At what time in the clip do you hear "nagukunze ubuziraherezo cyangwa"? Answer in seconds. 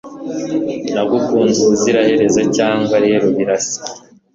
0.93-2.95